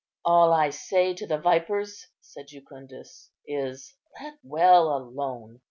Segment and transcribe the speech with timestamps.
[0.25, 5.59] "All I say to the vipers," said Jucundus, "is, 'Let well alone.